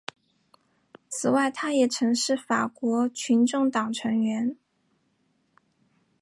[1.09, 4.57] 此外他也曾是法国群众党成员。